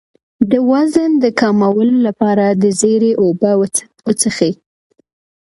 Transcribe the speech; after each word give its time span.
د 0.51 0.53
وزن 0.71 1.09
د 1.23 1.25
کمولو 1.39 1.97
لپاره 2.07 2.45
د 2.61 2.63
زیرې 2.79 3.11
اوبه 3.23 3.51
وڅښئ 4.07 4.53